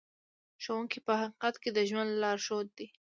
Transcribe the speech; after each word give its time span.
ښوونکی 0.63 0.99
په 1.07 1.13
حقیقت 1.21 1.55
کې 1.61 1.69
د 1.73 1.79
ژوند 1.89 2.09
لارښود 2.21 2.67
دی. 2.77 2.87